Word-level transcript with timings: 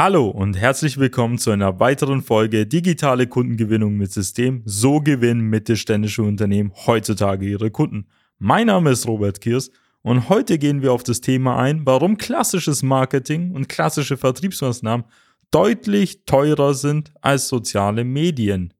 Hallo 0.00 0.28
und 0.28 0.56
herzlich 0.56 0.98
willkommen 0.98 1.38
zu 1.38 1.50
einer 1.50 1.80
weiteren 1.80 2.22
Folge 2.22 2.68
Digitale 2.68 3.26
Kundengewinnung 3.26 3.96
mit 3.96 4.12
System. 4.12 4.62
So 4.64 5.00
gewinnen 5.00 5.40
mittelständische 5.40 6.22
Unternehmen 6.22 6.72
heutzutage 6.86 7.44
ihre 7.44 7.72
Kunden. 7.72 8.06
Mein 8.38 8.68
Name 8.68 8.90
ist 8.90 9.08
Robert 9.08 9.40
Kiers 9.40 9.72
und 10.02 10.28
heute 10.28 10.60
gehen 10.60 10.82
wir 10.82 10.92
auf 10.92 11.02
das 11.02 11.20
Thema 11.20 11.58
ein, 11.58 11.84
warum 11.84 12.16
klassisches 12.16 12.84
Marketing 12.84 13.50
und 13.50 13.68
klassische 13.68 14.16
Vertriebsmaßnahmen 14.16 15.04
deutlich 15.50 16.24
teurer 16.26 16.74
sind 16.74 17.10
als 17.20 17.48
soziale 17.48 18.04
Medien. 18.04 18.72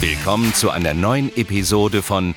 Willkommen 0.00 0.54
zu 0.54 0.70
einer 0.70 0.94
neuen 0.94 1.36
Episode 1.36 2.02
von 2.02 2.36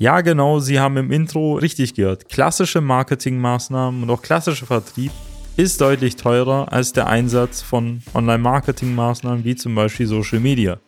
Ja, 0.00 0.20
genau, 0.20 0.60
Sie 0.60 0.78
haben 0.78 0.96
im 0.96 1.10
Intro 1.10 1.54
richtig 1.54 1.94
gehört. 1.94 2.28
Klassische 2.28 2.80
Marketingmaßnahmen 2.80 4.04
und 4.04 4.10
auch 4.10 4.22
klassischer 4.22 4.64
Vertrieb 4.64 5.10
ist 5.56 5.80
deutlich 5.80 6.14
teurer 6.14 6.72
als 6.72 6.92
der 6.92 7.08
Einsatz 7.08 7.62
von 7.62 8.00
Online-Marketing-Maßnahmen 8.14 9.42
wie 9.42 9.56
zum 9.56 9.74
Beispiel 9.74 10.06
Social 10.06 10.38
Media. 10.38 10.78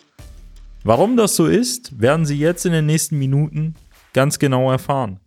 Warum 0.84 1.16
das 1.16 1.34
so 1.34 1.46
ist, 1.46 2.00
werden 2.00 2.24
Sie 2.24 2.38
jetzt 2.38 2.64
in 2.64 2.70
den 2.72 2.86
nächsten 2.86 3.18
Minuten 3.18 3.74
ganz 4.12 4.38
genau 4.38 4.70
erfahren. 4.70 5.18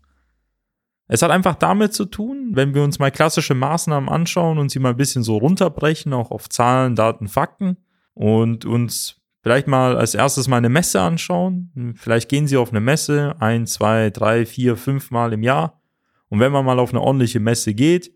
Es 1.09 1.21
hat 1.21 1.31
einfach 1.31 1.55
damit 1.55 1.93
zu 1.93 2.05
tun, 2.05 2.51
wenn 2.53 2.73
wir 2.73 2.83
uns 2.83 2.99
mal 2.99 3.11
klassische 3.11 3.53
Maßnahmen 3.53 4.07
anschauen 4.07 4.59
und 4.59 4.71
sie 4.71 4.79
mal 4.79 4.91
ein 4.91 4.97
bisschen 4.97 5.23
so 5.23 5.35
runterbrechen, 5.35 6.13
auch 6.13 6.31
auf 6.31 6.47
Zahlen, 6.47 6.95
Daten, 6.95 7.27
Fakten 7.27 7.75
und 8.13 8.63
uns 8.63 9.21
vielleicht 9.43 9.67
mal 9.67 9.97
als 9.97 10.15
erstes 10.15 10.47
mal 10.47 10.57
eine 10.57 10.69
Messe 10.69 11.01
anschauen. 11.01 11.93
Vielleicht 11.97 12.29
gehen 12.29 12.47
Sie 12.47 12.57
auf 12.57 12.71
eine 12.71 12.79
Messe 12.79 13.35
ein, 13.39 13.67
zwei, 13.67 14.09
drei, 14.09 14.45
vier, 14.45 14.77
fünf 14.77 15.11
Mal 15.11 15.33
im 15.33 15.43
Jahr. 15.43 15.81
Und 16.29 16.39
wenn 16.39 16.51
man 16.51 16.65
mal 16.65 16.79
auf 16.79 16.89
eine 16.89 17.01
ordentliche 17.01 17.39
Messe 17.39 17.75
geht 17.75 18.11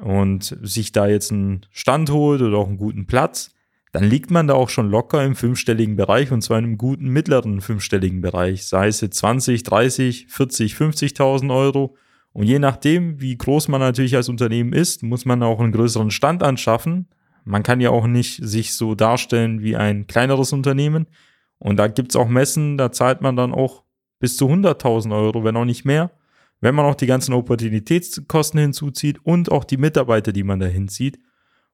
und 0.00 0.56
sich 0.62 0.90
da 0.90 1.06
jetzt 1.06 1.30
einen 1.30 1.66
Stand 1.70 2.10
holt 2.10 2.40
oder 2.40 2.56
auch 2.56 2.66
einen 2.66 2.78
guten 2.78 3.06
Platz, 3.06 3.54
dann 3.92 4.04
liegt 4.04 4.30
man 4.30 4.46
da 4.46 4.54
auch 4.54 4.68
schon 4.68 4.90
locker 4.90 5.24
im 5.24 5.36
fünfstelligen 5.36 5.96
Bereich 5.96 6.32
und 6.32 6.42
zwar 6.42 6.58
in 6.58 6.64
einem 6.64 6.78
guten 6.78 7.08
mittleren 7.08 7.60
fünfstelligen 7.60 8.20
Bereich. 8.20 8.66
Sei 8.66 8.88
es 8.88 9.00
jetzt 9.00 9.18
20, 9.18 9.62
30, 9.62 10.26
40, 10.28 10.74
50.000 10.74 11.54
Euro. 11.54 11.96
Und 12.32 12.46
je 12.46 12.60
nachdem, 12.60 13.20
wie 13.20 13.36
groß 13.36 13.68
man 13.68 13.80
natürlich 13.80 14.16
als 14.16 14.28
Unternehmen 14.28 14.72
ist, 14.72 15.02
muss 15.02 15.24
man 15.24 15.42
auch 15.42 15.60
einen 15.60 15.72
größeren 15.72 16.12
Stand 16.12 16.42
anschaffen. 16.42 17.08
Man 17.44 17.62
kann 17.62 17.80
ja 17.80 17.90
auch 17.90 18.06
nicht 18.06 18.40
sich 18.42 18.74
so 18.74 18.94
darstellen 18.94 19.62
wie 19.62 19.76
ein 19.76 20.06
kleineres 20.06 20.52
Unternehmen. 20.52 21.06
Und 21.58 21.76
da 21.76 21.88
gibt's 21.88 22.16
auch 22.16 22.28
Messen, 22.28 22.78
da 22.78 22.92
zahlt 22.92 23.20
man 23.20 23.36
dann 23.36 23.52
auch 23.52 23.84
bis 24.18 24.36
zu 24.36 24.48
100.000 24.48 25.14
Euro, 25.14 25.44
wenn 25.44 25.56
auch 25.56 25.64
nicht 25.64 25.84
mehr. 25.84 26.10
Wenn 26.60 26.74
man 26.74 26.84
auch 26.84 26.94
die 26.94 27.06
ganzen 27.06 27.32
Opportunitätskosten 27.32 28.60
hinzuzieht 28.60 29.18
und 29.24 29.50
auch 29.50 29.64
die 29.64 29.78
Mitarbeiter, 29.78 30.32
die 30.32 30.42
man 30.42 30.60
da 30.60 30.66
hinzieht. 30.66 31.18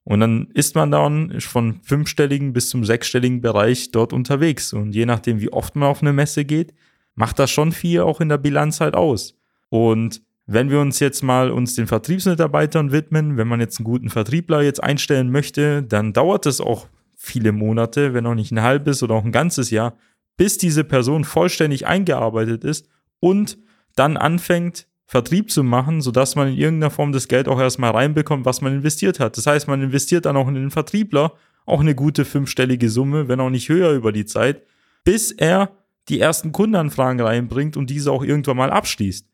Und 0.04 0.20
dann 0.20 0.48
ist 0.54 0.76
man 0.76 0.92
dann 0.92 1.40
von 1.40 1.80
fünfstelligen 1.82 2.52
bis 2.52 2.68
zum 2.68 2.84
sechsstelligen 2.84 3.40
Bereich 3.40 3.90
dort 3.90 4.12
unterwegs. 4.12 4.72
Und 4.72 4.94
je 4.94 5.04
nachdem, 5.04 5.40
wie 5.40 5.52
oft 5.52 5.74
man 5.74 5.88
auf 5.88 6.02
eine 6.02 6.12
Messe 6.12 6.44
geht, 6.44 6.72
macht 7.16 7.40
das 7.40 7.50
schon 7.50 7.72
viel 7.72 8.02
auch 8.02 8.20
in 8.20 8.28
der 8.28 8.38
Bilanz 8.38 8.80
halt 8.80 8.94
aus. 8.94 9.36
Und 9.68 10.22
wenn 10.46 10.70
wir 10.70 10.80
uns 10.80 11.00
jetzt 11.00 11.22
mal 11.22 11.50
uns 11.50 11.74
den 11.74 11.86
Vertriebsmitarbeitern 11.86 12.92
widmen, 12.92 13.36
wenn 13.36 13.48
man 13.48 13.60
jetzt 13.60 13.78
einen 13.78 13.84
guten 13.84 14.10
Vertriebler 14.10 14.62
jetzt 14.62 14.82
einstellen 14.82 15.30
möchte, 15.30 15.82
dann 15.82 16.12
dauert 16.12 16.46
es 16.46 16.60
auch 16.60 16.86
viele 17.16 17.52
Monate, 17.52 18.14
wenn 18.14 18.26
auch 18.26 18.34
nicht 18.34 18.52
ein 18.52 18.62
halbes 18.62 19.02
oder 19.02 19.14
auch 19.14 19.24
ein 19.24 19.32
ganzes 19.32 19.70
Jahr, 19.70 19.96
bis 20.36 20.58
diese 20.58 20.84
Person 20.84 21.24
vollständig 21.24 21.86
eingearbeitet 21.86 22.62
ist 22.62 22.88
und 23.20 23.58
dann 23.96 24.16
anfängt, 24.16 24.86
Vertrieb 25.08 25.52
zu 25.52 25.62
machen, 25.62 26.00
sodass 26.00 26.34
man 26.34 26.48
in 26.48 26.58
irgendeiner 26.58 26.90
Form 26.90 27.12
das 27.12 27.28
Geld 27.28 27.46
auch 27.46 27.60
erstmal 27.60 27.92
reinbekommt, 27.92 28.44
was 28.44 28.60
man 28.60 28.74
investiert 28.74 29.20
hat. 29.20 29.36
Das 29.36 29.46
heißt, 29.46 29.68
man 29.68 29.80
investiert 29.80 30.26
dann 30.26 30.36
auch 30.36 30.48
in 30.48 30.54
den 30.54 30.70
Vertriebler 30.70 31.32
auch 31.64 31.80
eine 31.80 31.94
gute 31.94 32.24
fünfstellige 32.24 32.90
Summe, 32.90 33.28
wenn 33.28 33.40
auch 33.40 33.50
nicht 33.50 33.68
höher 33.68 33.92
über 33.92 34.12
die 34.12 34.26
Zeit, 34.26 34.62
bis 35.04 35.30
er 35.30 35.70
die 36.08 36.20
ersten 36.20 36.52
Kundenanfragen 36.52 37.20
reinbringt 37.20 37.76
und 37.76 37.88
diese 37.88 38.10
auch 38.10 38.24
irgendwann 38.24 38.56
mal 38.56 38.70
abschließt. 38.70 39.28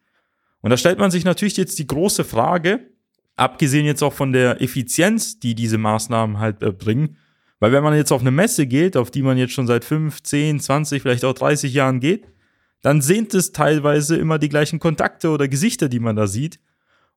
Und 0.62 0.70
da 0.70 0.76
stellt 0.76 0.98
man 0.98 1.10
sich 1.10 1.24
natürlich 1.24 1.56
jetzt 1.56 1.78
die 1.78 1.86
große 1.86 2.24
Frage, 2.24 2.88
abgesehen 3.36 3.84
jetzt 3.84 4.02
auch 4.02 4.12
von 4.12 4.32
der 4.32 4.62
Effizienz, 4.62 5.38
die 5.38 5.54
diese 5.54 5.78
Maßnahmen 5.78 6.38
halt 6.38 6.62
äh, 6.62 6.72
bringen, 6.72 7.16
weil 7.60 7.72
wenn 7.72 7.84
man 7.84 7.94
jetzt 7.94 8.12
auf 8.12 8.22
eine 8.22 8.32
Messe 8.32 8.66
geht, 8.66 8.96
auf 8.96 9.10
die 9.10 9.22
man 9.22 9.38
jetzt 9.38 9.52
schon 9.52 9.68
seit 9.68 9.84
5, 9.84 10.22
10, 10.22 10.60
20, 10.60 11.02
vielleicht 11.02 11.24
auch 11.24 11.32
30 11.32 11.72
Jahren 11.72 12.00
geht, 12.00 12.26
dann 12.80 13.00
sind 13.00 13.34
es 13.34 13.52
teilweise 13.52 14.16
immer 14.16 14.38
die 14.40 14.48
gleichen 14.48 14.80
Kontakte 14.80 15.30
oder 15.30 15.46
Gesichter, 15.46 15.88
die 15.88 16.00
man 16.00 16.16
da 16.16 16.26
sieht. 16.26 16.58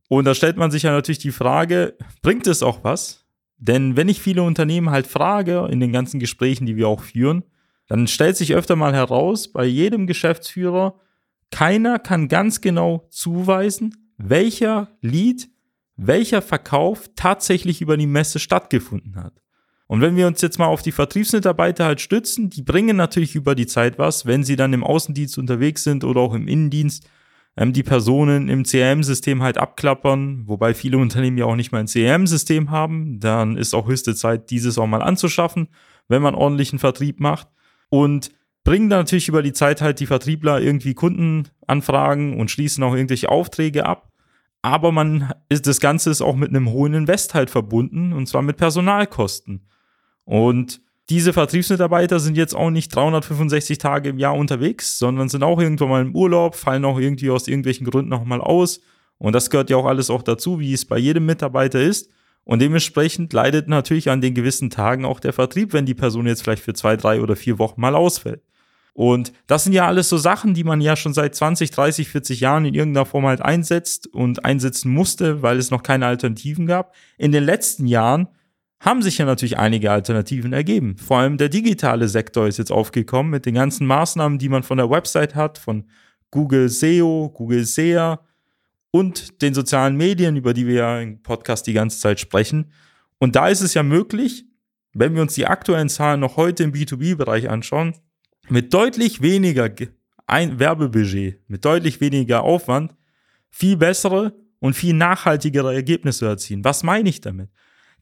Und 0.08 0.26
da 0.26 0.36
stellt 0.36 0.58
man 0.58 0.70
sich 0.70 0.84
ja 0.84 0.92
natürlich 0.92 1.18
die 1.18 1.32
Frage, 1.32 1.96
bringt 2.22 2.46
es 2.46 2.62
auch 2.62 2.84
was? 2.84 3.26
Denn 3.58 3.98
wenn 3.98 4.10
ich 4.10 4.22
viele 4.22 4.44
Unternehmen 4.44 4.92
halt 4.92 5.08
frage, 5.08 5.68
in 5.72 5.80
den 5.80 5.92
ganzen 5.92 6.20
Gesprächen, 6.20 6.68
die 6.68 6.76
wir 6.76 6.88
auch 6.88 7.02
führen, 7.02 7.44
dann 7.88 8.08
stellt 8.08 8.38
sich 8.38 8.54
öfter 8.54 8.76
mal 8.76 8.94
heraus, 8.94 9.52
bei 9.52 9.66
jedem 9.66 10.06
Geschäftsführer, 10.06 11.00
keiner 11.52 12.00
kann 12.00 12.28
ganz 12.28 12.62
genau 12.62 13.08
zuweisen, 13.10 14.12
welcher 14.18 14.90
Lied, 15.02 15.50
welcher 15.96 16.42
Verkauf 16.42 17.10
tatsächlich 17.16 17.82
über 17.82 17.98
die 17.98 18.08
Messe 18.08 18.40
stattgefunden 18.40 19.16
hat. 19.16 19.42
Und 19.88 20.02
wenn 20.02 20.16
wir 20.16 20.26
uns 20.28 20.42
jetzt 20.42 20.58
mal 20.58 20.66
auf 20.66 20.82
die 20.82 20.92
Vertriebsmitarbeiter 20.92 21.86
halt 21.86 22.02
stützen, 22.02 22.50
die 22.50 22.64
bringen 22.64 22.98
natürlich 22.98 23.36
über 23.36 23.54
die 23.54 23.68
Zeit 23.68 24.00
was, 24.00 24.26
wenn 24.26 24.44
sie 24.44 24.56
dann 24.56 24.74
im 24.74 24.84
Außendienst 24.84 25.38
unterwegs 25.38 25.84
sind 25.84 26.04
oder 26.04 26.22
auch 26.22 26.34
im 26.34 26.48
Innendienst, 26.48 27.08
ähm, 27.56 27.72
die 27.72 27.84
Personen 27.84 28.50
im 28.50 28.64
CRM-System 28.64 29.44
halt 29.44 29.58
abklappern, 29.58 30.48
wobei 30.48 30.74
viele 30.74 30.98
Unternehmen 30.98 31.38
ja 31.38 31.46
auch 31.46 31.56
nicht 31.56 31.72
mal 31.72 31.80
ein 31.80 31.88
CRM-System 31.88 32.72
haben, 32.72 33.20
dann 33.20 33.58
ist 33.58 33.74
auch 33.74 33.88
höchste 33.88 34.16
Zeit, 34.16 34.50
dieses 34.50 34.78
auch 34.78 34.88
mal 34.88 35.04
anzuschaffen, 35.04 35.70
wenn 36.08 36.22
man 36.22 36.36
ordentlichen 36.36 36.80
Vertrieb 36.80 37.20
macht. 37.20 37.48
Und 37.90 38.32
bringen 38.66 38.90
dann 38.90 39.02
natürlich 39.02 39.30
über 39.30 39.44
die 39.44 39.54
Zeit 39.54 39.80
halt 39.80 40.02
die 40.02 40.08
Vertriebler 40.08 40.60
irgendwie 40.60 40.96
Kundenanfragen 40.96 42.38
und 42.38 42.52
schließen 42.52 42.84
auch 42.84 42.96
irgendwelche 42.96 43.30
Aufträge 43.30 43.86
ab. 43.86 44.12
Aber 44.62 44.92
man 44.92 45.32
ist, 45.48 45.68
das 45.68 45.80
Ganze 45.80 46.10
ist 46.10 46.22
auch 46.22 46.36
mit 46.36 46.50
einem 46.50 46.72
hohen 46.72 46.96
Invest 46.96 47.36
halt 47.36 47.52
verbunden 47.52 48.12
und 48.12 48.28
zwar 48.28 48.42
mit 48.42 48.58
Personalkosten. 48.58 49.68
Und 50.26 50.82
diese 51.12 51.34
Vertriebsmitarbeiter 51.34 52.20
sind 52.20 52.36
jetzt 52.36 52.56
auch 52.56 52.72
nicht 52.72 52.94
365 52.94 53.78
Tage 53.78 54.10
im 54.10 54.18
Jahr 54.18 54.36
unterwegs, 54.36 54.98
sondern 54.98 55.30
sind 55.30 55.44
auch 55.44 55.62
irgendwann 55.62 55.90
mal 55.90 56.02
im 56.02 56.16
Urlaub, 56.16 56.56
fallen 56.56 56.84
auch 56.84 57.00
irgendwie 57.00 57.30
aus 57.30 57.48
irgendwelchen 57.48 57.86
Gründen 57.86 58.10
nochmal 58.10 58.42
aus. 58.42 58.82
Und 59.20 59.34
das 59.34 59.52
gehört 59.52 59.70
ja 59.70 59.78
auch 59.78 59.86
alles 59.86 60.10
auch 60.10 60.24
dazu, 60.24 60.60
wie 60.60 60.74
es 60.74 60.86
bei 60.86 60.98
jedem 60.98 61.28
Mitarbeiter 61.28 61.80
ist. 61.80 62.10
Und 62.44 62.64
dementsprechend 62.64 63.32
leidet 63.32 63.68
natürlich 63.68 64.10
an 64.10 64.22
den 64.22 64.34
gewissen 64.34 64.72
Tagen 64.72 65.06
auch 65.06 65.20
der 65.20 65.34
Vertrieb, 65.34 65.74
wenn 65.74 65.86
die 65.86 65.94
Person 65.94 66.26
jetzt 66.26 66.42
vielleicht 66.42 66.64
für 66.64 66.74
zwei, 66.74 66.98
drei 66.98 67.22
oder 67.22 67.36
vier 67.36 67.60
Wochen 67.60 67.80
mal 67.80 67.94
ausfällt. 67.94 68.42
Und 68.96 69.34
das 69.46 69.66
sind 69.66 69.74
ja 69.74 69.86
alles 69.86 70.08
so 70.08 70.18
Sachen, 70.18 70.54
die 70.54 70.64
man 70.64 70.80
ja 70.80 70.96
schon 70.96 71.14
seit 71.14 71.36
20, 71.36 71.70
30, 71.70 72.08
40 72.08 72.40
Jahren 72.40 72.64
in 72.64 72.74
irgendeiner 72.74 73.06
Form 73.06 73.26
halt 73.26 73.42
einsetzt 73.42 74.08
und 74.08 74.46
einsetzen 74.46 74.90
musste, 74.90 75.42
weil 75.42 75.58
es 75.58 75.70
noch 75.70 75.84
keine 75.84 76.06
Alternativen 76.06 76.66
gab. 76.66 76.96
In 77.18 77.34
den 77.34 77.44
letzten 77.44 77.88
Jahren 77.88 78.30
haben 78.80 79.02
sich 79.02 79.18
ja 79.18 79.26
natürlich 79.26 79.58
einige 79.58 79.92
Alternativen 79.92 80.54
ergeben. 80.54 80.96
Vor 80.98 81.18
allem 81.18 81.36
der 81.38 81.50
digitale 81.50 82.08
Sektor 82.08 82.48
ist 82.48 82.58
jetzt 82.58 82.72
aufgekommen 82.72 83.32
mit 83.32 83.46
den 83.46 83.56
ganzen 83.56 83.86
Maßnahmen, 83.86 84.40
die 84.40 84.48
man 84.48 84.64
von 84.64 84.78
der 84.78 84.90
Website 84.90 85.36
hat, 85.36 85.58
von 85.58 85.84
Google 86.32 86.70
SEO, 86.70 87.34
Google 87.34 87.66
SEA 87.66 88.22
und 88.92 89.42
den 89.42 89.54
sozialen 89.54 89.98
Medien, 89.98 90.38
über 90.38 90.54
die 90.54 90.68
wir 90.68 90.76
ja 90.76 91.00
im 91.02 91.22
Podcast 91.22 91.68
die 91.68 91.74
ganze 91.74 92.00
Zeit 92.00 92.22
sprechen. 92.22 92.72
Und 93.18 93.36
da 93.36 93.50
ist 93.50 93.60
es 93.60 93.74
ja 93.74 93.84
möglich, 93.84 94.46
wenn 94.94 95.16
wir 95.16 95.22
uns 95.22 95.34
die 95.34 95.48
aktuellen 95.48 95.90
Zahlen 95.90 96.22
noch 96.22 96.38
heute 96.38 96.64
im 96.64 96.72
B2B-Bereich 96.72 97.50
anschauen, 97.50 97.94
mit 98.50 98.74
deutlich 98.74 99.22
weniger 99.22 99.70
ein 100.28 100.60
Werbebudget, 100.60 101.40
mit 101.48 101.66
deutlich 101.66 102.02
weniger 102.02 102.44
Aufwand, 102.44 102.96
viel 103.50 103.78
bessere 103.78 104.34
und 104.60 104.76
viel 104.76 104.94
nachhaltigere 104.94 105.74
Ergebnisse 105.74 106.28
erzielen. 106.28 106.64
Was 106.64 106.84
meine 106.84 107.10
ich 107.10 107.22
damit? 107.22 107.50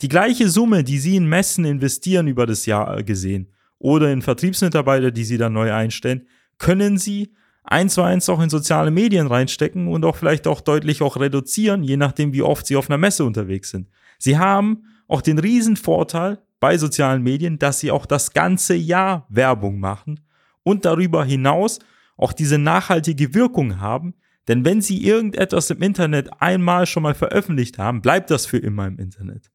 Die 0.01 0.07
gleiche 0.07 0.49
Summe, 0.49 0.83
die 0.83 0.99
Sie 0.99 1.15
in 1.15 1.27
Messen 1.27 1.65
investieren 1.65 2.27
über 2.27 2.45
das 2.45 2.65
Jahr 2.65 3.03
gesehen 3.03 3.51
oder 3.77 4.11
in 4.11 4.21
Vertriebsmitarbeiter, 4.21 5.11
die 5.11 5.23
Sie 5.23 5.37
dann 5.37 5.53
neu 5.53 5.71
einstellen, 5.71 6.27
können 6.57 6.97
Sie 6.97 7.33
eins 7.63 7.93
zu 7.93 8.01
eins 8.01 8.27
auch 8.29 8.41
in 8.41 8.49
soziale 8.49 8.91
Medien 8.91 9.27
reinstecken 9.27 9.87
und 9.87 10.03
auch 10.03 10.15
vielleicht 10.15 10.47
auch 10.47 10.61
deutlich 10.61 11.01
auch 11.01 11.17
reduzieren, 11.17 11.83
je 11.83 11.97
nachdem, 11.97 12.33
wie 12.33 12.41
oft 12.41 12.65
Sie 12.65 12.75
auf 12.75 12.89
einer 12.89 12.97
Messe 12.97 13.23
unterwegs 13.23 13.69
sind. 13.69 13.87
Sie 14.17 14.37
haben 14.37 14.83
auch 15.07 15.21
den 15.21 15.39
riesen 15.39 15.77
Vorteil 15.77 16.39
bei 16.59 16.77
sozialen 16.77 17.23
Medien, 17.23 17.59
dass 17.59 17.79
Sie 17.79 17.91
auch 17.91 18.05
das 18.05 18.33
ganze 18.33 18.73
Jahr 18.73 19.27
Werbung 19.29 19.79
machen 19.79 20.19
und 20.63 20.85
darüber 20.85 21.23
hinaus 21.23 21.79
auch 22.17 22.33
diese 22.33 22.57
nachhaltige 22.57 23.33
Wirkung 23.33 23.79
haben. 23.79 24.13
Denn 24.47 24.65
wenn 24.65 24.81
Sie 24.81 25.03
irgendetwas 25.03 25.69
im 25.69 25.81
Internet 25.81 26.29
einmal 26.41 26.85
schon 26.85 27.03
mal 27.03 27.13
veröffentlicht 27.13 27.77
haben, 27.77 28.01
bleibt 28.01 28.29
das 28.29 28.45
für 28.45 28.57
immer 28.57 28.87
im 28.87 28.99
Internet. 28.99 29.51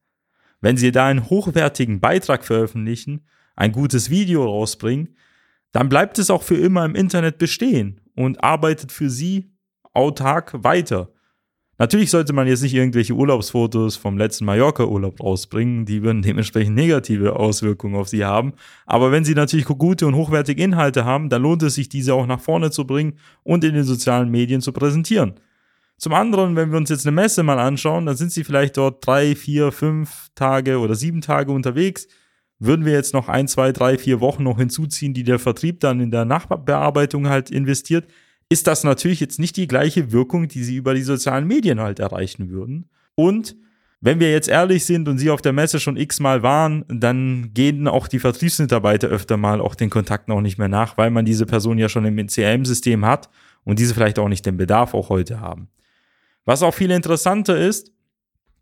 Wenn 0.61 0.77
Sie 0.77 0.93
da 0.93 1.07
einen 1.07 1.29
hochwertigen 1.29 2.01
Beitrag 2.01 2.45
veröffentlichen, 2.45 3.27
ein 3.55 3.73
gutes 3.73 4.11
Video 4.11 4.45
rausbringen, 4.45 5.17
dann 5.73 5.89
bleibt 5.89 6.19
es 6.19 6.31
auch 6.31 6.43
für 6.43 6.57
immer 6.57 6.85
im 6.85 6.95
Internet 6.95 7.39
bestehen 7.39 8.01
und 8.15 8.43
arbeitet 8.43 8.91
für 8.91 9.11
Sie 9.11 9.53
autark 9.93 10.65
weiter. 10.65 11.13
Natürlich 11.81 12.11
sollte 12.11 12.33
man 12.33 12.49
jetzt 12.49 12.63
nicht 12.63 12.75
irgendwelche 12.75 13.15
Urlaubsfotos 13.15 13.95
vom 13.95 14.19
letzten 14.19 14.45
Mallorca-Urlaub 14.47 15.23
rausbringen, 15.23 15.87
die 15.87 16.03
würden 16.03 16.23
dementsprechend 16.23 16.75
negative 16.75 17.37
Auswirkungen 17.37 17.95
auf 17.95 18.09
sie 18.09 18.25
haben. 18.25 18.53
Aber 18.85 19.13
wenn 19.13 19.25
sie 19.25 19.35
natürlich 19.35 19.67
gute 19.67 20.09
und 20.09 20.17
hochwertige 20.17 20.61
Inhalte 20.61 21.05
haben, 21.05 21.29
dann 21.29 21.43
lohnt 21.43 21.63
es 21.63 21.77
sich, 21.77 21.89
diese 21.89 22.15
auch 22.15 22.27
nach 22.27 22.41
vorne 22.41 22.73
zu 22.73 22.85
bringen 22.85 23.15
und 23.45 23.63
in 23.63 23.75
den 23.75 23.85
sozialen 23.85 24.29
Medien 24.29 24.61
zu 24.61 24.73
präsentieren. 24.73 25.35
Zum 25.99 26.15
anderen, 26.15 26.57
wenn 26.57 26.71
wir 26.73 26.79
uns 26.79 26.91
jetzt 26.91 27.07
eine 27.07 27.15
Messe 27.15 27.45
mal 27.45 27.61
anschauen, 27.61 28.07
dann 28.07 28.17
sind 28.17 28.33
sie 28.33 28.43
vielleicht 28.43 28.77
dort 28.77 29.07
drei, 29.07 29.37
vier, 29.37 29.71
fünf 29.71 30.31
Tage 30.35 30.79
oder 30.81 30.97
sieben 30.97 31.21
Tage 31.21 31.53
unterwegs. 31.53 32.09
Würden 32.59 32.85
wir 32.85 32.93
jetzt 32.93 33.15
noch 33.15 33.29
ein, 33.29 33.47
zwei, 33.47 33.71
drei, 33.71 33.99
vier 33.99 34.21
Wochen 34.21 34.43
noch 34.43 34.59
hinzuziehen, 34.59 35.15
die 35.15 35.23
der 35.23 35.39
Vertrieb 35.39 35.79
dann 35.79 36.01
in 36.01 36.11
der 36.11 36.25
Nachbearbeitung 36.25 37.29
halt 37.29 37.53
investiert, 37.53 38.07
ist 38.49 38.67
das 38.67 38.85
natürlich 38.85 39.21
jetzt 39.21 39.39
nicht 39.39 39.57
die 39.57 39.69
gleiche 39.69 40.13
Wirkung, 40.13 40.49
die 40.49 40.65
sie 40.65 40.77
über 40.77 40.95
die 40.95 41.03
sozialen 41.03 41.47
Medien 41.47 41.81
halt 41.81 41.99
erreichen 41.99 42.51
würden. 42.51 42.89
Und 43.15 43.57
wenn 44.01 44.21
wir 44.21 44.31
jetzt 44.31 44.49
ehrlich 44.49 44.85
sind 44.87 45.09
und 45.09 45.19
sie 45.19 45.31
auf 45.31 45.43
der 45.43 45.53
Messe 45.53 45.81
schon 45.81 45.97
x-mal 45.97 46.43
waren, 46.43 46.85
dann 46.89 47.51
gehen 47.53 47.89
auch 47.89 48.07
die 48.07 48.21
Vertriebsmitarbeiter 48.21 49.09
öfter 49.09 49.37
mal 49.37 49.61
auch 49.61 49.75
den 49.75 49.91
Kontakten 49.91 50.33
auch 50.33 50.41
nicht 50.41 50.57
mehr 50.57 50.69
nach, 50.69 50.97
weil 50.97 51.11
man 51.11 51.25
diese 51.25 51.47
Person 51.47 51.79
ja 51.79 51.89
schon 51.89 52.05
im 52.05 52.27
CRM-System 52.27 53.05
hat 53.05 53.29
und 53.65 53.79
diese 53.79 53.95
vielleicht 53.95 54.19
auch 54.19 54.29
nicht 54.29 54.47
den 54.47 54.57
Bedarf 54.57 54.95
auch 54.95 55.09
heute 55.09 55.41
haben. 55.41 55.69
Was 56.45 56.63
auch 56.63 56.75
viel 56.75 56.93
interessanter 56.93 57.59
ist, 57.59 57.93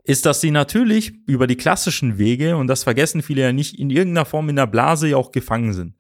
ist, 0.05 0.25
dass 0.25 0.41
sie 0.41 0.51
natürlich 0.51 1.15
über 1.27 1.47
die 1.47 1.57
klassischen 1.57 2.17
Wege, 2.17 2.57
und 2.57 2.69
das 2.69 2.85
vergessen 2.85 3.23
viele 3.23 3.43
ja 3.43 3.53
nicht, 3.53 3.79
in 3.79 3.91
irgendeiner 3.91 4.25
Form 4.25 4.49
in 4.49 4.57
der 4.57 4.67
Blase 4.67 5.09
ja 5.09 5.17
auch 5.17 5.33
gefangen 5.33 5.73
sind. 5.73 5.95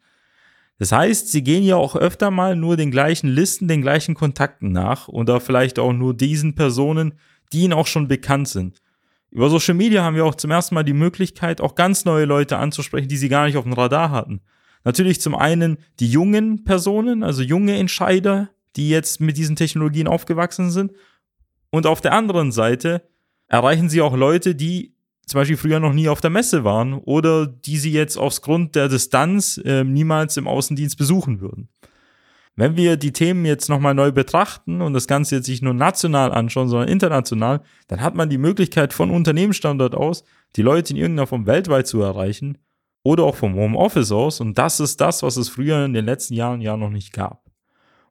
Das 0.79 0.93
heißt, 0.93 1.33
sie 1.33 1.43
gehen 1.43 1.65
ja 1.65 1.77
auch 1.77 1.97
öfter 1.97 2.31
mal 2.31 2.55
nur 2.55 2.77
den 2.77 2.91
gleichen 2.91 3.29
Listen, 3.29 3.67
den 3.67 3.83
gleichen 3.83 4.15
Kontakten 4.15 4.73
nach 4.73 5.09
oder 5.09 5.41
vielleicht 5.41 5.79
auch 5.79 5.93
nur 5.93 6.15
diesen 6.15 6.55
Personen, 6.55 7.15
die 7.53 7.63
ihnen 7.63 7.73
auch 7.73 7.87
schon 7.87 8.09
bekannt 8.09 8.49
sind. 8.49 8.83
Über 9.31 9.49
Social 9.51 9.75
Media 9.75 10.03
haben 10.03 10.17
wir 10.17 10.25
auch 10.25 10.35
zum 10.35 10.51
ersten 10.51 10.75
Mal 10.75 10.85
die 10.85 10.93
Möglichkeit, 10.93 11.61
auch 11.61 11.75
ganz 11.75 12.05
neue 12.05 12.25
Leute 12.27 12.59
anzusprechen, 12.59 13.09
die 13.09 13.17
sie 13.17 13.29
gar 13.29 13.47
nicht 13.47 13.57
auf 13.57 13.65
dem 13.65 13.73
Radar 13.73 14.11
hatten. 14.11 14.41
Natürlich 14.85 15.21
zum 15.21 15.35
einen 15.35 15.79
die 15.99 16.11
jungen 16.11 16.65
Personen, 16.65 17.23
also 17.23 17.43
junge 17.43 17.77
Entscheider, 17.77 18.51
die 18.77 18.89
jetzt 18.89 19.21
mit 19.21 19.37
diesen 19.37 19.57
Technologien 19.57 20.07
aufgewachsen 20.07 20.71
sind. 20.71 20.93
Und 21.71 21.87
auf 21.87 22.01
der 22.01 22.13
anderen 22.13 22.53
Seite 22.53 23.03
erreichen 23.49 23.89
sie 23.89 24.01
auch 24.01 24.17
Leute, 24.17 24.55
die 24.55 24.96
zum 25.27 25.41
Beispiel 25.41 25.57
früher 25.57 25.81
noch 25.81 25.93
nie 25.93 26.09
auf 26.09 26.21
der 26.21 26.31
Messe 26.31 26.63
waren 26.65 26.95
oder 26.95 27.47
die 27.47 27.79
sie 27.79 27.93
jetzt 27.93 28.17
aus 28.17 28.43
Grund 28.43 28.77
der 28.77 28.89
Distanz 28.89 29.61
äh, 29.65 29.83
niemals 29.83 30.37
im 30.37 30.47
Außendienst 30.47 30.97
besuchen 30.97 31.41
würden. 31.41 31.69
Wenn 32.55 32.77
wir 32.77 32.97
die 32.97 33.13
Themen 33.13 33.45
jetzt 33.45 33.69
nochmal 33.69 33.95
neu 33.95 34.13
betrachten 34.13 34.81
und 34.81 34.95
das 34.95 35.07
Ganze 35.07 35.37
jetzt 35.37 35.49
nicht 35.49 35.63
nur 35.63 35.75
national 35.75 36.33
anschauen, 36.33 36.69
sondern 36.69 36.89
international, 36.89 37.61
dann 37.89 38.01
hat 38.01 38.15
man 38.15 38.31
die 38.31 38.39
Möglichkeit 38.39 38.95
von 38.95 39.11
Unternehmensstandort 39.11 39.95
aus, 39.95 40.25
die 40.55 40.63
Leute 40.63 40.95
in 40.95 40.97
irgendeiner 40.97 41.27
Form 41.27 41.47
weltweit 41.47 41.87
zu 41.87 42.01
erreichen 42.01 42.57
oder 43.03 43.25
auch 43.25 43.37
vom 43.37 43.55
Homeoffice 43.57 44.11
aus. 44.11 44.41
Und 44.41 44.57
das 44.57 44.81
ist 44.81 45.01
das, 45.03 45.23
was 45.23 45.37
es 45.37 45.51
früher 45.51 45.85
in 45.85 45.93
den 45.93 46.07
letzten 46.07 46.33
Jahren 46.33 46.63
ja 46.63 46.79
noch 46.79 46.89
nicht 46.89 47.13
gab. 47.13 47.45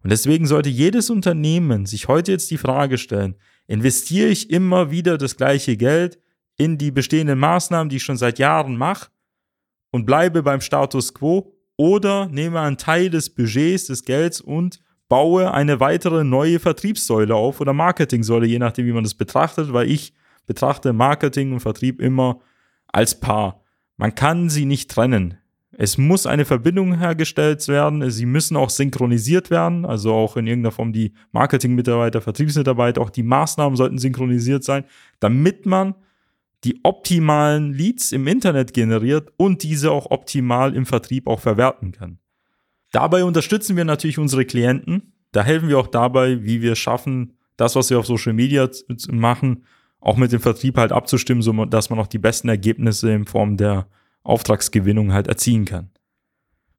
Und 0.04 0.12
deswegen 0.12 0.46
sollte 0.46 0.70
jedes 0.70 1.10
Unternehmen 1.10 1.88
sich 1.88 2.08
heute 2.08 2.32
jetzt 2.32 2.52
die 2.52 2.60
Frage 2.60 3.00
stellen, 3.00 3.36
investiere 3.66 4.28
ich 4.28 4.52
immer 4.52 4.92
wieder 4.92 5.18
das 5.18 5.38
gleiche 5.38 5.76
Geld 5.76 6.20
in 6.58 6.78
die 6.78 6.92
bestehenden 6.92 7.40
Maßnahmen, 7.40 7.90
die 7.90 7.98
ich 7.98 8.04
schon 8.04 8.18
seit 8.18 8.40
Jahren 8.40 8.78
mache 8.78 9.10
und 9.92 10.06
bleibe 10.06 10.44
beim 10.44 10.62
Status 10.62 11.14
quo 11.14 11.54
oder 11.78 12.28
nehme 12.28 12.60
einen 12.62 12.78
Teil 12.78 13.10
des 13.10 13.30
Budgets, 13.30 13.88
des 13.88 14.04
Gelds 14.04 14.42
und 14.42 14.82
baue 15.08 15.54
eine 15.54 15.80
weitere 15.80 16.24
neue 16.24 16.60
Vertriebssäule 16.60 17.36
auf 17.36 17.62
oder 17.62 17.74
Marketingsäule, 17.74 18.48
je 18.48 18.60
nachdem, 18.60 18.88
wie 18.88 18.94
man 18.94 19.04
das 19.04 19.14
betrachtet, 19.14 19.72
weil 19.74 19.90
ich 19.90 20.14
betrachte 20.46 20.94
Marketing 20.94 21.54
und 21.54 21.60
Vertrieb 21.60 22.02
immer 22.02 22.40
als 22.88 23.20
Paar. 23.20 23.62
Man 23.98 24.16
kann 24.16 24.50
sie 24.50 24.66
nicht 24.66 24.92
trennen. 24.92 25.38
Es 25.78 25.98
muss 25.98 26.26
eine 26.26 26.46
Verbindung 26.46 26.98
hergestellt 26.98 27.68
werden. 27.68 28.10
Sie 28.10 28.26
müssen 28.26 28.56
auch 28.56 28.70
synchronisiert 28.70 29.50
werden. 29.50 29.86
Also 29.86 30.14
auch 30.14 30.38
in 30.38 30.48
irgendeiner 30.48 30.72
Form 30.72 30.94
die 30.94 31.14
Marketingmitarbeiter, 31.34 32.22
Vertriebsmitarbeiter, 32.22 33.02
auch 33.02 33.10
die 33.10 33.24
Maßnahmen 33.24 33.76
sollten 33.76 33.98
synchronisiert 33.98 34.64
sein, 34.64 34.86
damit 35.20 35.66
man 35.66 35.96
die 36.66 36.80
optimalen 36.84 37.74
Leads 37.74 38.12
im 38.12 38.28
Internet 38.28 38.74
generiert 38.74 39.32
und 39.38 39.64
diese 39.64 39.92
auch 39.92 40.10
optimal 40.10 40.76
im 40.76 40.86
Vertrieb 40.86 41.28
auch 41.28 41.40
verwerten 41.40 41.92
kann. 41.92 42.18
Dabei 42.92 43.24
unterstützen 43.24 43.78
wir 43.78 43.86
natürlich 43.86 44.18
unsere 44.18 44.46
Klienten. 44.46 45.14
Da 45.32 45.44
helfen 45.44 45.70
wir 45.70 45.78
auch 45.78 45.88
dabei, 45.88 46.44
wie 46.44 46.62
wir 46.62 46.76
schaffen, 46.76 47.34
das, 47.56 47.76
was 47.76 47.90
wir 47.90 48.00
auf 48.00 48.08
Social 48.08 48.34
Media 48.34 48.68
machen, 49.10 49.66
auch 50.00 50.18
mit 50.18 50.32
dem 50.32 50.40
Vertrieb 50.40 50.78
halt 50.78 50.92
abzustimmen, 50.92 51.42
so 51.42 51.66
dass 51.66 51.90
man 51.90 52.00
auch 52.00 52.08
die 52.08 52.20
besten 52.20 52.50
Ergebnisse 52.50 53.12
in 53.12 53.26
Form 53.26 53.58
der 53.58 53.88
Auftragsgewinnung 54.24 55.14
halt 55.14 55.28
erzielen 55.28 55.66
kann. 55.66 55.92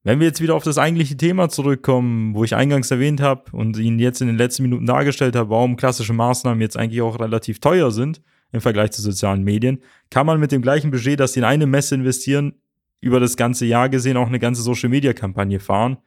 Wenn 0.03 0.21
wir 0.21 0.27
jetzt 0.27 0.41
wieder 0.41 0.55
auf 0.55 0.65
das 0.65 0.79
eigentliche 0.79 1.17
Thema 1.17 1.49
zurückkommen, 1.49 2.35
wo 2.35 2.45
ich 2.45 2.55
eingangs 2.55 2.91
erwähnt 2.91 3.21
habe 3.21 3.51
und 3.53 3.77
Ihnen 3.77 3.99
jetzt 3.99 4.21
in 4.21 4.29
den 4.29 4.39
letzten 4.39 4.63
Minuten 4.63 4.87
dargestellt 4.87 5.35
habe, 5.37 5.51
warum 5.51 5.77
klassische 5.77 6.13
Maßnahmen 6.13 6.61
jetzt 6.61 6.77
eigentlich 6.77 7.03
auch 7.03 7.19
relativ 7.19 7.61
teuer 7.61 7.91
sind, 7.91 8.21
im 8.53 8.61
Vergleich 8.61 8.93
zu 8.93 9.03
sozialen 9.03 9.43
Medien, 9.43 9.81
kann 10.11 10.27
man 10.27 10.41
mit 10.41 10.53
dem 10.53 10.63
gleichen 10.63 10.91
Budget, 10.91 11.21
das 11.21 11.33
sie 11.33 11.41
in 11.41 11.45
eine 11.45 11.67
Messe 11.67 11.95
investieren, 11.95 12.55
über 13.01 13.21
das 13.21 13.37
ganze 13.37 13.67
Jahr 13.67 13.89
gesehen 13.89 14.17
auch 14.17 14.27
eine 14.27 14.39
ganze 14.39 14.63
Social-Media-Kampagne 14.63 15.61
fahren, 15.61 15.99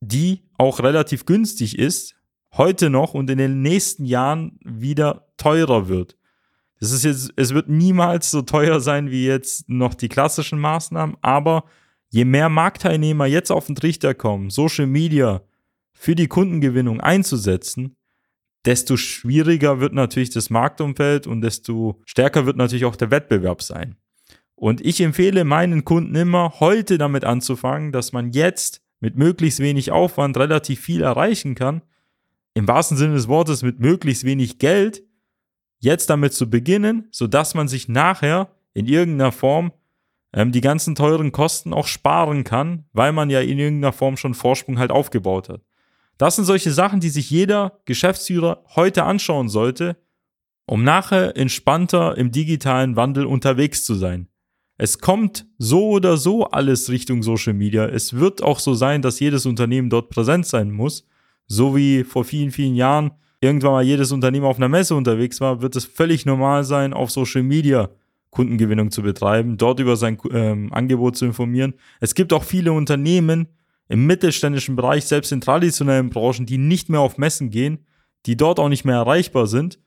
die 0.00 0.42
auch 0.58 0.80
relativ 0.80 1.26
günstig 1.26 1.78
ist, 1.78 2.14
heute 2.56 2.90
noch 2.90 3.14
und 3.14 3.30
in 3.30 3.38
den 3.38 3.62
nächsten 3.62 4.04
Jahren 4.04 4.58
wieder 4.62 5.28
teurer 5.36 5.88
wird. 5.88 6.16
Das 6.80 6.90
ist 6.90 7.04
jetzt, 7.04 7.32
es 7.36 7.54
wird 7.54 7.68
niemals 7.68 8.30
so 8.30 8.42
teuer 8.42 8.80
sein 8.80 9.10
wie 9.10 9.24
jetzt 9.24 9.68
noch 9.68 9.94
die 9.94 10.08
klassischen 10.08 10.58
Maßnahmen, 10.58 11.16
aber 11.22 11.64
je 12.08 12.24
mehr 12.24 12.48
Marktteilnehmer 12.48 13.26
jetzt 13.26 13.52
auf 13.52 13.66
den 13.66 13.76
Trichter 13.76 14.14
kommen, 14.14 14.50
Social 14.50 14.86
Media 14.86 15.42
für 15.92 16.14
die 16.14 16.26
Kundengewinnung 16.26 17.00
einzusetzen, 17.00 17.96
desto 18.64 18.96
schwieriger 18.96 19.80
wird 19.80 19.92
natürlich 19.92 20.30
das 20.30 20.50
Marktumfeld 20.50 21.26
und 21.26 21.40
desto 21.40 22.00
stärker 22.04 22.46
wird 22.46 22.56
natürlich 22.56 22.84
auch 22.84 22.96
der 22.96 23.10
Wettbewerb 23.10 23.62
sein. 23.62 23.96
Und 24.54 24.80
ich 24.80 25.00
empfehle 25.00 25.44
meinen 25.44 25.84
Kunden 25.84 26.14
immer, 26.14 26.60
heute 26.60 26.96
damit 26.96 27.24
anzufangen, 27.24 27.90
dass 27.90 28.12
man 28.12 28.30
jetzt 28.30 28.80
mit 29.00 29.16
möglichst 29.16 29.58
wenig 29.58 29.90
Aufwand 29.90 30.36
relativ 30.36 30.80
viel 30.80 31.02
erreichen 31.02 31.56
kann. 31.56 31.82
Im 32.54 32.68
wahrsten 32.68 32.96
Sinne 32.96 33.14
des 33.14 33.26
Wortes 33.26 33.62
mit 33.62 33.80
möglichst 33.80 34.24
wenig 34.24 34.58
Geld, 34.58 35.02
jetzt 35.80 36.08
damit 36.10 36.32
zu 36.32 36.48
beginnen, 36.48 37.08
sodass 37.10 37.54
man 37.54 37.66
sich 37.66 37.88
nachher 37.88 38.54
in 38.72 38.86
irgendeiner 38.86 39.32
Form 39.32 39.72
ähm, 40.32 40.52
die 40.52 40.60
ganzen 40.60 40.94
teuren 40.94 41.32
Kosten 41.32 41.72
auch 41.72 41.88
sparen 41.88 42.44
kann, 42.44 42.84
weil 42.92 43.12
man 43.12 43.30
ja 43.30 43.40
in 43.40 43.58
irgendeiner 43.58 43.92
Form 43.92 44.16
schon 44.16 44.34
Vorsprung 44.34 44.78
halt 44.78 44.92
aufgebaut 44.92 45.48
hat. 45.48 45.62
Das 46.18 46.36
sind 46.36 46.44
solche 46.44 46.72
Sachen, 46.72 47.00
die 47.00 47.08
sich 47.08 47.30
jeder 47.30 47.80
Geschäftsführer 47.84 48.64
heute 48.74 49.04
anschauen 49.04 49.48
sollte, 49.48 49.96
um 50.66 50.84
nachher 50.84 51.36
entspannter 51.36 52.16
im 52.16 52.30
digitalen 52.30 52.96
Wandel 52.96 53.26
unterwegs 53.26 53.84
zu 53.84 53.94
sein. 53.94 54.28
Es 54.78 54.98
kommt 54.98 55.46
so 55.58 55.90
oder 55.90 56.16
so 56.16 56.46
alles 56.46 56.90
Richtung 56.90 57.22
Social 57.22 57.54
Media. 57.54 57.86
Es 57.86 58.14
wird 58.14 58.42
auch 58.42 58.58
so 58.58 58.74
sein, 58.74 59.02
dass 59.02 59.20
jedes 59.20 59.46
Unternehmen 59.46 59.90
dort 59.90 60.08
präsent 60.08 60.46
sein 60.46 60.70
muss. 60.70 61.06
So 61.46 61.76
wie 61.76 62.04
vor 62.04 62.24
vielen, 62.24 62.50
vielen 62.50 62.74
Jahren 62.74 63.12
irgendwann 63.40 63.72
mal 63.72 63.84
jedes 63.84 64.12
Unternehmen 64.12 64.46
auf 64.46 64.56
einer 64.56 64.68
Messe 64.68 64.94
unterwegs 64.94 65.40
war, 65.40 65.60
wird 65.62 65.76
es 65.76 65.84
völlig 65.84 66.24
normal 66.26 66.64
sein, 66.64 66.92
auf 66.92 67.10
Social 67.10 67.42
Media 67.42 67.90
Kundengewinnung 68.30 68.90
zu 68.90 69.02
betreiben, 69.02 69.58
dort 69.58 69.78
über 69.78 69.96
sein 69.96 70.16
ähm, 70.32 70.72
Angebot 70.72 71.16
zu 71.16 71.26
informieren. 71.26 71.74
Es 72.00 72.14
gibt 72.14 72.32
auch 72.32 72.44
viele 72.44 72.72
Unternehmen 72.72 73.46
im 73.92 74.06
mittelständischen 74.06 74.74
Bereich, 74.74 75.04
selbst 75.04 75.32
in 75.32 75.42
traditionellen 75.42 76.08
Branchen, 76.08 76.46
die 76.46 76.56
nicht 76.56 76.88
mehr 76.88 77.00
auf 77.00 77.18
Messen 77.18 77.50
gehen, 77.50 77.84
die 78.24 78.38
dort 78.38 78.58
auch 78.58 78.70
nicht 78.70 78.86
mehr 78.86 78.96
erreichbar 78.96 79.46
sind 79.46 79.80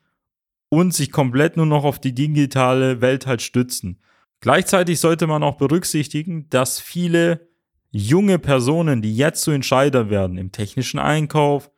und 0.69 0.93
sich 0.93 1.11
komplett 1.11 1.57
nur 1.57 1.65
noch 1.65 1.83
auf 1.83 1.97
die 1.97 2.13
digitale 2.13 3.01
Welt 3.01 3.25
halt 3.25 3.41
stützen. 3.41 3.99
Gleichzeitig 4.41 4.99
sollte 4.99 5.25
man 5.25 5.41
auch 5.41 5.57
berücksichtigen, 5.57 6.47
dass 6.51 6.79
viele 6.79 7.47
junge 7.89 8.37
Personen, 8.37 9.01
die 9.01 9.15
jetzt 9.15 9.41
zu 9.41 9.49
Entscheider 9.49 10.11
werden 10.11 10.37
im 10.37 10.51
technischen 10.51 10.99
Einkauf 10.99 11.71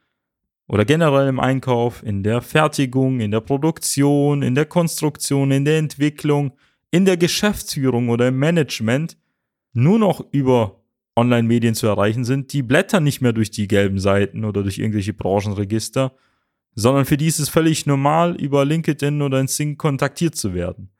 oder 0.68 0.84
generell 0.84 1.30
im 1.30 1.40
Einkauf, 1.40 2.04
in 2.04 2.24
der 2.24 2.42
Fertigung, 2.42 3.22
in 3.22 3.32
der 3.32 3.40
Produktion, 3.40 4.42
in 4.42 4.54
der 4.54 4.66
Konstruktion, 4.66 5.52
in 5.52 5.64
der 5.64 5.78
Entwicklung, 5.78 6.52
in 6.92 7.06
der 7.06 7.16
Geschäftsführung 7.16 8.10
oder 8.10 8.28
im 8.28 8.38
Management 8.38 9.18
nur 9.72 9.98
noch 9.98 10.26
über 10.34 10.84
Online-Medien 11.18 11.76
zu 11.76 11.88
erreichen 11.88 12.24
sind, 12.24 12.54
die 12.54 12.64
blättern 12.64 13.04
nicht 13.04 13.22
mehr 13.22 13.34
durch 13.34 13.52
die 13.52 13.68
gelben 13.68 14.00
Seiten 14.00 14.46
oder 14.46 14.64
durch 14.64 14.78
irgendwelche 14.78 15.14
Branchenregister, 15.14 16.14
sondern 16.76 17.06
für 17.06 17.18
die 17.18 17.28
ist 17.28 17.40
es 17.40 17.50
völlig 17.50 17.86
normal, 17.86 18.36
über 18.36 18.64
LinkedIn 18.64 19.22
oder 19.22 19.40
in 19.40 19.48
Sync 19.48 19.80
kontaktiert 19.80 20.36
zu 20.36 20.54
werden. 20.54 20.92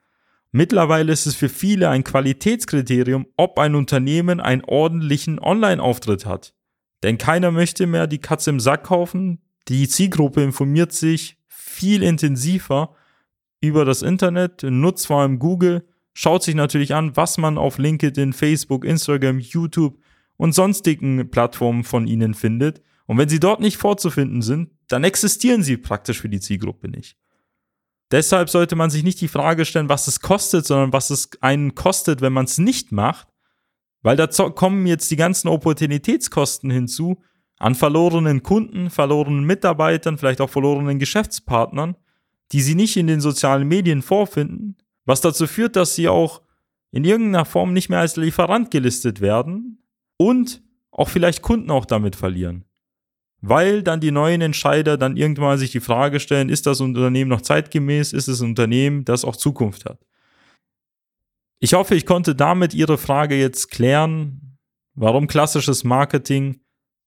Mittlerweile 0.50 1.12
ist 1.12 1.26
es 1.26 1.34
für 1.34 1.48
viele 1.48 1.88
ein 1.88 2.04
Qualitätskriterium, 2.04 3.26
ob 3.36 3.58
ein 3.58 3.74
Unternehmen 3.74 4.40
einen 4.40 4.64
ordentlichen 4.64 5.38
Online-Auftritt 5.38 6.26
hat. 6.26 6.54
Denn 7.02 7.16
keiner 7.18 7.50
möchte 7.50 7.86
mehr 7.86 8.06
die 8.06 8.18
Katze 8.18 8.50
im 8.50 8.60
Sack 8.60 8.84
kaufen. 8.84 9.40
Die 9.68 9.88
Zielgruppe 9.88 10.42
informiert 10.42 10.92
sich 10.92 11.36
viel 11.46 12.02
intensiver 12.02 12.94
über 13.60 13.84
das 13.84 14.02
Internet, 14.02 14.62
nutzt 14.62 15.06
vor 15.06 15.20
allem 15.20 15.38
Google, 15.38 15.86
schaut 16.12 16.42
sich 16.42 16.54
natürlich 16.54 16.94
an, 16.94 17.16
was 17.16 17.38
man 17.38 17.58
auf 17.58 17.78
LinkedIn, 17.78 18.32
Facebook, 18.32 18.84
Instagram, 18.84 19.38
YouTube 19.38 19.98
und 20.38 20.54
sonstigen 20.54 21.30
Plattformen 21.30 21.84
von 21.84 22.06
ihnen 22.06 22.32
findet. 22.32 22.80
Und 23.06 23.18
wenn 23.18 23.28
sie 23.28 23.40
dort 23.40 23.60
nicht 23.60 23.76
vorzufinden 23.76 24.40
sind, 24.40 24.70
dann 24.88 25.04
existieren 25.04 25.62
sie 25.62 25.76
praktisch 25.76 26.20
für 26.22 26.28
die 26.30 26.40
Zielgruppe 26.40 26.88
nicht. 26.88 27.18
Deshalb 28.10 28.48
sollte 28.48 28.74
man 28.74 28.88
sich 28.88 29.02
nicht 29.02 29.20
die 29.20 29.28
Frage 29.28 29.66
stellen, 29.66 29.90
was 29.90 30.06
es 30.06 30.20
kostet, 30.20 30.64
sondern 30.64 30.94
was 30.94 31.10
es 31.10 31.28
einen 31.42 31.74
kostet, 31.74 32.22
wenn 32.22 32.32
man 32.32 32.46
es 32.46 32.56
nicht 32.56 32.90
macht. 32.92 33.28
Weil 34.00 34.16
da 34.16 34.26
kommen 34.26 34.86
jetzt 34.86 35.10
die 35.10 35.16
ganzen 35.16 35.48
Opportunitätskosten 35.48 36.70
hinzu 36.70 37.20
an 37.58 37.74
verlorenen 37.74 38.42
Kunden, 38.42 38.88
verlorenen 38.88 39.44
Mitarbeitern, 39.44 40.16
vielleicht 40.16 40.40
auch 40.40 40.48
verlorenen 40.48 41.00
Geschäftspartnern, 41.00 41.96
die 42.52 42.62
sie 42.62 42.76
nicht 42.76 42.96
in 42.96 43.08
den 43.08 43.20
sozialen 43.20 43.66
Medien 43.66 44.00
vorfinden, 44.00 44.76
was 45.04 45.20
dazu 45.20 45.46
führt, 45.46 45.74
dass 45.74 45.96
sie 45.96 46.08
auch 46.08 46.42
in 46.92 47.04
irgendeiner 47.04 47.44
Form 47.44 47.72
nicht 47.72 47.88
mehr 47.88 47.98
als 47.98 48.16
Lieferant 48.16 48.70
gelistet 48.70 49.20
werden 49.20 49.82
und 50.18 50.62
auch 50.90 51.08
vielleicht 51.08 51.40
Kunden 51.40 51.70
auch 51.70 51.86
damit 51.86 52.14
verlieren 52.14 52.68
weil 53.40 53.82
dann 53.82 54.00
die 54.00 54.10
neuen 54.10 54.40
Entscheider 54.40 54.96
dann 54.96 55.16
irgendwann 55.16 55.58
sich 55.58 55.70
die 55.70 55.80
Frage 55.80 56.20
stellen, 56.20 56.48
ist 56.48 56.66
das 56.66 56.80
Unternehmen 56.80 57.30
noch 57.30 57.40
zeitgemäß, 57.40 58.12
ist 58.12 58.28
es 58.28 58.40
ein 58.40 58.50
Unternehmen, 58.50 59.04
das 59.04 59.24
auch 59.24 59.36
Zukunft 59.36 59.84
hat. 59.84 59.98
Ich 61.60 61.74
hoffe, 61.74 61.94
ich 61.94 62.06
konnte 62.06 62.34
damit 62.34 62.74
Ihre 62.74 62.98
Frage 62.98 63.36
jetzt 63.36 63.70
klären, 63.70 64.58
warum 64.94 65.26
klassisches 65.26 65.84
Marketing 65.84 66.60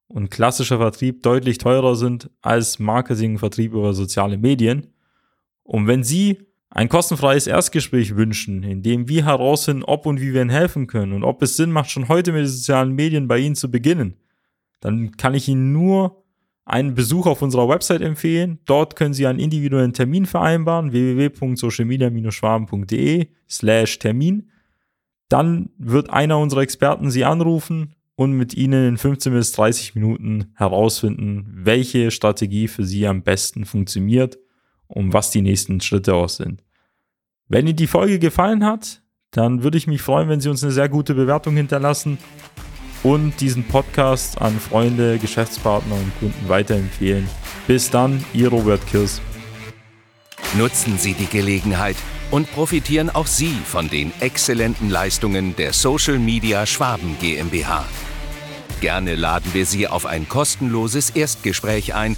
und 0.08 0.30
klassischer 0.30 0.78
Vertrieb 0.78 1.24
deutlich 1.24 1.58
teurer 1.58 1.96
sind 1.96 2.30
als 2.42 2.80
Marketing 2.80 3.34
und 3.34 3.40
Vertrieb 3.40 3.74
über 3.74 3.94
soziale 3.94 4.38
Medien. 4.38 4.94
Und 5.64 5.88
wenn 5.88 6.04
Sie 6.04 6.48
ein 6.74 6.88
kostenfreies 6.88 7.48
Erstgespräch 7.48 8.16
wünschen, 8.16 8.64
in 8.64 8.82
dem 8.82 9.10
wir 9.10 9.26
herausfinden, 9.26 9.84
ob 9.84 10.06
und 10.06 10.22
wie 10.22 10.34
wir 10.34 10.42
Ihnen 10.42 10.50
helfen 10.50 10.88
können 10.88 11.12
und 11.12 11.26
ob 11.26 11.42
es 11.42 11.58
Sinn 11.58 11.72
macht, 11.72 11.92
schon 11.92 12.08
heute 12.08 12.32
mit 12.32 12.40
den 12.42 12.48
sozialen 12.48 12.94
Medien 12.94 13.28
bei 13.28 13.40
Ihnen 13.40 13.56
zu 13.56 13.70
beginnen, 13.70 14.16
dann 14.80 15.18
kann 15.18 15.34
ich 15.34 15.50
Ihnen 15.50 15.74
nur 15.74 16.24
einen 16.64 16.96
Besuch 16.96 17.28
auf 17.28 17.42
unserer 17.42 17.68
Website 17.68 18.00
empfehlen. 18.02 18.60
Dort 18.66 18.96
können 18.96 19.14
Sie 19.14 19.28
einen 19.28 19.40
individuellen 19.40 19.92
Termin 19.92 20.26
vereinbaren, 20.26 20.94
www.socialmedia-schwaben.de 20.94 23.28
slash 23.50 24.00
Termin. 24.00 24.50
Dann 25.28 25.72
wird 25.78 26.10
einer 26.10 26.40
unserer 26.40 26.62
Experten 26.62 27.12
Sie 27.12 27.26
anrufen 27.26 27.96
und 28.16 28.32
mit 28.32 28.54
Ihnen 28.54 28.88
in 28.88 28.96
15 28.98 29.34
bis 29.34 29.52
30 29.52 29.96
Minuten 29.96 30.54
herausfinden, 30.56 31.52
welche 31.54 32.12
Strategie 32.12 32.70
für 32.70 32.86
Sie 32.86 33.06
am 33.08 33.24
besten 33.24 33.66
funktioniert 33.66 34.38
und 34.92 35.14
was 35.14 35.32
die 35.32 35.42
nächsten 35.42 35.82
Schritte 35.82 36.14
auch 36.14 36.30
sind. 36.30 36.64
Wenn 37.48 37.68
Ihnen 37.68 37.76
die 37.76 37.88
Folge 37.88 38.20
gefallen 38.20 38.66
hat, 38.66 39.02
dann 39.32 39.64
würde 39.64 39.78
ich 39.78 39.88
mich 39.88 40.02
freuen, 40.02 40.30
wenn 40.30 40.42
Sie 40.42 40.50
uns 40.50 40.64
eine 40.64 40.72
sehr 40.72 40.90
gute 40.90 41.16
Bewertung 41.16 41.56
hinterlassen 41.56 42.18
und 43.04 43.40
diesen 43.42 43.64
Podcast 43.64 44.40
an 44.42 44.60
Freunde, 44.60 45.18
Geschäftspartner 45.18 45.96
und 45.96 46.20
Kunden 46.20 46.50
weiterempfehlen. 46.50 47.28
Bis 47.68 47.90
dann, 47.90 48.24
Ihr 48.34 48.50
Robert 48.50 48.86
Kirs. 48.88 49.22
Nutzen 50.58 50.98
Sie 50.98 51.14
die 51.14 51.28
Gelegenheit 51.28 51.96
und 52.30 52.52
profitieren 52.52 53.10
auch 53.10 53.28
Sie 53.28 53.56
von 53.66 53.90
den 53.90 54.12
exzellenten 54.20 54.90
Leistungen 54.90 55.56
der 55.56 55.74
Social 55.74 56.20
Media 56.20 56.66
Schwaben 56.66 57.18
GmbH. 57.20 57.86
Gerne 58.82 59.16
laden 59.16 59.54
wir 59.54 59.66
Sie 59.66 59.88
auf 59.88 60.06
ein 60.06 60.28
kostenloses 60.28 61.12
Erstgespräch 61.12 61.94
ein, 61.94 62.18